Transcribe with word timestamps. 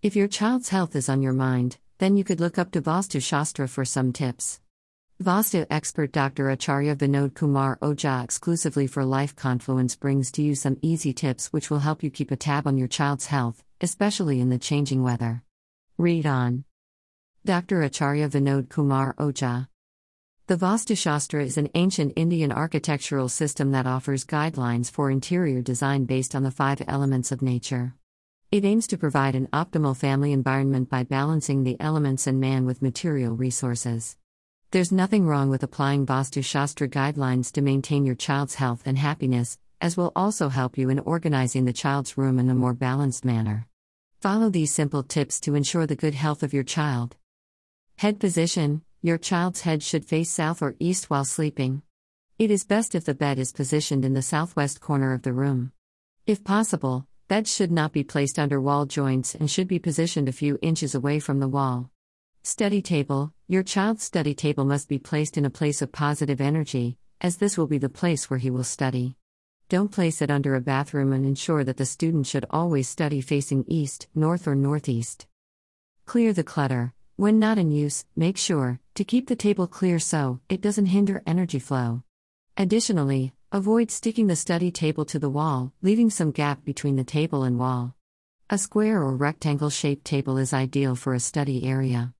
If 0.00 0.14
your 0.14 0.28
child's 0.28 0.68
health 0.68 0.94
is 0.94 1.08
on 1.08 1.22
your 1.22 1.32
mind, 1.32 1.78
then 1.98 2.16
you 2.16 2.22
could 2.22 2.38
look 2.38 2.56
up 2.56 2.70
to 2.70 2.80
Vastu 2.80 3.20
Shastra 3.20 3.66
for 3.66 3.84
some 3.84 4.12
tips. 4.12 4.60
Vastu 5.20 5.66
expert 5.70 6.12
Dr. 6.12 6.50
Acharya 6.50 6.94
Vinod 6.94 7.34
Kumar 7.34 7.78
Ojha 7.78 8.22
exclusively 8.22 8.86
for 8.86 9.04
Life 9.04 9.34
Confluence 9.34 9.96
brings 9.96 10.30
to 10.30 10.42
you 10.42 10.54
some 10.54 10.78
easy 10.82 11.12
tips 11.12 11.48
which 11.48 11.68
will 11.68 11.80
help 11.80 12.04
you 12.04 12.10
keep 12.10 12.30
a 12.30 12.36
tab 12.36 12.68
on 12.68 12.78
your 12.78 12.86
child's 12.86 13.26
health, 13.26 13.64
especially 13.80 14.40
in 14.40 14.50
the 14.50 14.58
changing 14.58 15.02
weather. 15.02 15.42
Read 15.96 16.26
on. 16.26 16.62
Dr. 17.44 17.82
Acharya 17.82 18.28
Vinod 18.28 18.68
Kumar 18.68 19.14
Ojha. 19.14 19.66
The 20.46 20.56
Vastu 20.56 20.96
Shastra 20.96 21.42
is 21.42 21.58
an 21.58 21.70
ancient 21.74 22.12
Indian 22.14 22.52
architectural 22.52 23.28
system 23.28 23.72
that 23.72 23.88
offers 23.88 24.24
guidelines 24.24 24.92
for 24.92 25.10
interior 25.10 25.60
design 25.60 26.04
based 26.04 26.36
on 26.36 26.44
the 26.44 26.52
five 26.52 26.80
elements 26.86 27.32
of 27.32 27.42
nature. 27.42 27.96
It 28.50 28.64
aims 28.64 28.86
to 28.86 28.96
provide 28.96 29.34
an 29.34 29.48
optimal 29.48 29.94
family 29.94 30.32
environment 30.32 30.88
by 30.88 31.02
balancing 31.02 31.64
the 31.64 31.76
elements 31.78 32.26
and 32.26 32.40
man 32.40 32.64
with 32.64 32.80
material 32.80 33.34
resources. 33.36 34.16
There's 34.70 34.90
nothing 34.90 35.26
wrong 35.26 35.50
with 35.50 35.62
applying 35.62 36.06
Vastu 36.06 36.42
Shastra 36.42 36.88
guidelines 36.88 37.52
to 37.52 37.60
maintain 37.60 38.06
your 38.06 38.14
child's 38.14 38.54
health 38.54 38.80
and 38.86 38.96
happiness, 38.96 39.58
as 39.82 39.98
will 39.98 40.12
also 40.16 40.48
help 40.48 40.78
you 40.78 40.88
in 40.88 40.98
organizing 41.00 41.66
the 41.66 41.74
child's 41.74 42.16
room 42.16 42.38
in 42.38 42.48
a 42.48 42.54
more 42.54 42.72
balanced 42.72 43.22
manner. 43.22 43.66
Follow 44.22 44.48
these 44.48 44.72
simple 44.72 45.02
tips 45.02 45.40
to 45.40 45.54
ensure 45.54 45.86
the 45.86 45.94
good 45.94 46.14
health 46.14 46.42
of 46.42 46.54
your 46.54 46.64
child. 46.64 47.16
Head 47.96 48.18
position 48.18 48.80
Your 49.02 49.18
child's 49.18 49.60
head 49.60 49.82
should 49.82 50.06
face 50.06 50.30
south 50.30 50.62
or 50.62 50.74
east 50.78 51.10
while 51.10 51.26
sleeping. 51.26 51.82
It 52.38 52.50
is 52.50 52.64
best 52.64 52.94
if 52.94 53.04
the 53.04 53.12
bed 53.12 53.38
is 53.38 53.52
positioned 53.52 54.06
in 54.06 54.14
the 54.14 54.22
southwest 54.22 54.80
corner 54.80 55.12
of 55.12 55.20
the 55.20 55.34
room. 55.34 55.72
If 56.26 56.44
possible, 56.44 57.07
Beds 57.28 57.54
should 57.54 57.70
not 57.70 57.92
be 57.92 58.02
placed 58.02 58.38
under 58.38 58.58
wall 58.58 58.86
joints 58.86 59.34
and 59.34 59.50
should 59.50 59.68
be 59.68 59.78
positioned 59.78 60.30
a 60.30 60.32
few 60.32 60.58
inches 60.62 60.94
away 60.94 61.20
from 61.20 61.40
the 61.40 61.48
wall. 61.48 61.90
Study 62.42 62.80
table 62.80 63.34
Your 63.46 63.62
child's 63.62 64.02
study 64.02 64.34
table 64.34 64.64
must 64.64 64.88
be 64.88 64.98
placed 64.98 65.36
in 65.36 65.44
a 65.44 65.50
place 65.50 65.82
of 65.82 65.92
positive 65.92 66.40
energy, 66.40 66.96
as 67.20 67.36
this 67.36 67.58
will 67.58 67.66
be 67.66 67.76
the 67.76 67.90
place 67.90 68.30
where 68.30 68.38
he 68.38 68.48
will 68.48 68.64
study. 68.64 69.14
Don't 69.68 69.92
place 69.92 70.22
it 70.22 70.30
under 70.30 70.54
a 70.54 70.62
bathroom 70.62 71.12
and 71.12 71.26
ensure 71.26 71.64
that 71.64 71.76
the 71.76 71.84
student 71.84 72.26
should 72.26 72.46
always 72.48 72.88
study 72.88 73.20
facing 73.20 73.66
east, 73.68 74.08
north, 74.14 74.48
or 74.48 74.54
northeast. 74.54 75.26
Clear 76.06 76.32
the 76.32 76.42
clutter. 76.42 76.94
When 77.16 77.38
not 77.38 77.58
in 77.58 77.70
use, 77.70 78.06
make 78.16 78.38
sure 78.38 78.80
to 78.94 79.04
keep 79.04 79.26
the 79.26 79.36
table 79.36 79.66
clear 79.66 79.98
so 79.98 80.40
it 80.48 80.62
doesn't 80.62 80.86
hinder 80.86 81.22
energy 81.26 81.58
flow. 81.58 82.04
Additionally, 82.56 83.34
Avoid 83.50 83.90
sticking 83.90 84.26
the 84.26 84.36
study 84.36 84.70
table 84.70 85.06
to 85.06 85.18
the 85.18 85.30
wall, 85.30 85.72
leaving 85.80 86.10
some 86.10 86.32
gap 86.32 86.66
between 86.66 86.96
the 86.96 87.02
table 87.02 87.44
and 87.44 87.58
wall. 87.58 87.94
A 88.50 88.58
square 88.58 89.02
or 89.02 89.16
rectangle 89.16 89.70
shaped 89.70 90.04
table 90.04 90.36
is 90.36 90.52
ideal 90.52 90.94
for 90.94 91.14
a 91.14 91.20
study 91.20 91.64
area. 91.64 92.12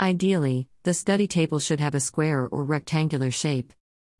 Ideally, 0.00 0.68
the 0.84 0.94
study 0.94 1.26
table 1.26 1.58
should 1.58 1.80
have 1.80 1.94
a 1.94 2.00
square 2.00 2.48
or 2.50 2.64
rectangular 2.64 3.30
shape. 3.30 3.74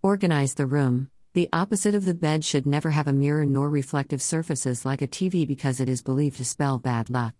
Organize 0.00 0.54
the 0.54 0.66
room. 0.66 1.10
The 1.32 1.48
opposite 1.52 1.96
of 1.96 2.04
the 2.04 2.14
bed 2.14 2.44
should 2.44 2.66
never 2.66 2.92
have 2.92 3.08
a 3.08 3.12
mirror 3.12 3.44
nor 3.44 3.68
reflective 3.68 4.22
surfaces 4.22 4.84
like 4.84 5.02
a 5.02 5.08
TV 5.08 5.44
because 5.48 5.80
it 5.80 5.88
is 5.88 6.04
believed 6.04 6.36
to 6.36 6.44
spell 6.44 6.78
bad 6.78 7.10
luck. 7.10 7.34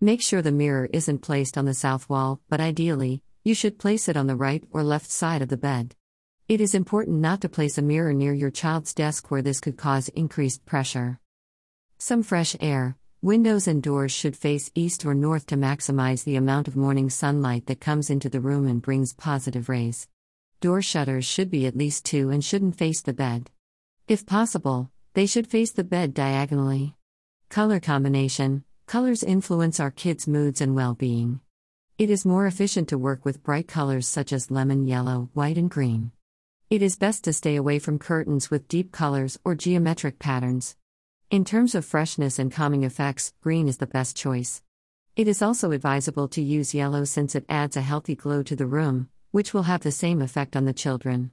Make 0.00 0.22
sure 0.22 0.42
the 0.42 0.52
mirror 0.52 0.88
isn't 0.92 1.22
placed 1.22 1.58
on 1.58 1.64
the 1.64 1.74
south 1.74 2.08
wall, 2.08 2.40
but 2.48 2.60
ideally, 2.60 3.20
you 3.42 3.52
should 3.52 3.80
place 3.80 4.08
it 4.08 4.16
on 4.16 4.28
the 4.28 4.36
right 4.36 4.62
or 4.70 4.84
left 4.84 5.10
side 5.10 5.42
of 5.42 5.48
the 5.48 5.56
bed. 5.56 5.96
It 6.46 6.60
is 6.60 6.74
important 6.74 7.20
not 7.20 7.40
to 7.40 7.48
place 7.48 7.78
a 7.78 7.82
mirror 7.82 8.12
near 8.12 8.34
your 8.34 8.50
child's 8.50 8.92
desk 8.92 9.30
where 9.30 9.40
this 9.40 9.60
could 9.60 9.78
cause 9.78 10.10
increased 10.10 10.66
pressure. 10.66 11.18
Some 11.96 12.22
fresh 12.22 12.54
air. 12.60 12.98
Windows 13.22 13.66
and 13.66 13.82
doors 13.82 14.12
should 14.12 14.36
face 14.36 14.70
east 14.74 15.06
or 15.06 15.14
north 15.14 15.46
to 15.46 15.56
maximize 15.56 16.24
the 16.24 16.36
amount 16.36 16.68
of 16.68 16.76
morning 16.76 17.08
sunlight 17.08 17.64
that 17.64 17.80
comes 17.80 18.10
into 18.10 18.28
the 18.28 18.42
room 18.42 18.66
and 18.66 18.82
brings 18.82 19.14
positive 19.14 19.70
rays. 19.70 20.06
Door 20.60 20.82
shutters 20.82 21.24
should 21.24 21.50
be 21.50 21.64
at 21.64 21.78
least 21.78 22.04
two 22.04 22.28
and 22.28 22.44
shouldn't 22.44 22.76
face 22.76 23.00
the 23.00 23.14
bed. 23.14 23.50
If 24.06 24.26
possible, 24.26 24.90
they 25.14 25.24
should 25.24 25.46
face 25.46 25.72
the 25.72 25.82
bed 25.82 26.12
diagonally. 26.12 26.94
Color 27.48 27.80
combination 27.80 28.64
Colors 28.84 29.22
influence 29.22 29.80
our 29.80 29.90
kids' 29.90 30.28
moods 30.28 30.60
and 30.60 30.74
well 30.74 30.92
being. 30.92 31.40
It 31.96 32.10
is 32.10 32.26
more 32.26 32.46
efficient 32.46 32.90
to 32.90 32.98
work 32.98 33.24
with 33.24 33.42
bright 33.42 33.66
colors 33.66 34.06
such 34.06 34.30
as 34.30 34.50
lemon 34.50 34.84
yellow, 34.86 35.30
white, 35.32 35.56
and 35.56 35.70
green. 35.70 36.10
It 36.74 36.82
is 36.82 36.96
best 36.96 37.22
to 37.22 37.32
stay 37.32 37.54
away 37.54 37.78
from 37.78 38.00
curtains 38.00 38.50
with 38.50 38.66
deep 38.66 38.90
colors 38.90 39.38
or 39.44 39.54
geometric 39.54 40.18
patterns. 40.18 40.74
In 41.30 41.44
terms 41.44 41.76
of 41.76 41.84
freshness 41.84 42.36
and 42.36 42.50
calming 42.50 42.82
effects, 42.82 43.32
green 43.40 43.68
is 43.68 43.76
the 43.76 43.86
best 43.86 44.16
choice. 44.16 44.60
It 45.14 45.28
is 45.28 45.40
also 45.40 45.70
advisable 45.70 46.26
to 46.26 46.42
use 46.42 46.74
yellow 46.74 47.04
since 47.04 47.36
it 47.36 47.44
adds 47.48 47.76
a 47.76 47.80
healthy 47.80 48.16
glow 48.16 48.42
to 48.42 48.56
the 48.56 48.66
room, 48.66 49.08
which 49.30 49.54
will 49.54 49.62
have 49.70 49.82
the 49.82 49.92
same 49.92 50.20
effect 50.20 50.56
on 50.56 50.64
the 50.64 50.72
children. 50.72 51.30